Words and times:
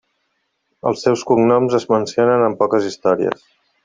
Els 0.91 1.03
seus 1.07 1.25
cognoms 1.31 1.75
es 1.79 1.85
mencionen 1.91 2.47
en 2.47 2.57
poques 2.63 2.89
històries. 2.91 3.45